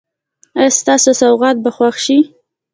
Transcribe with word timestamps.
ایا 0.57 0.69
ستاسو 0.79 1.11
سوغات 1.21 1.55
به 1.63 1.69
خوښ 1.75 1.95
شي؟ 2.05 2.17